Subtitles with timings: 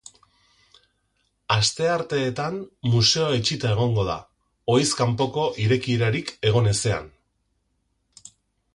[1.55, 2.57] Astearteetan,
[2.95, 4.17] museoa itxita egongo da,
[4.77, 7.11] ohiz kanpoko irekierarik egon ezean.